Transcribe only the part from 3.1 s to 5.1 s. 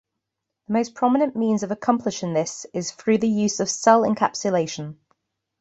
the use of cell encapsulation.